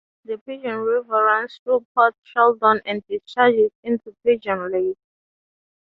The 0.25 0.39
Pigeon 0.39 0.77
River 0.77 1.25
runs 1.25 1.61
through 1.63 1.85
Port 1.93 2.15
Sheldon 2.23 2.81
and 2.87 3.05
discharges 3.05 3.69
into 3.83 4.15
Pigeon 4.25 4.71
Lake. 4.71 4.97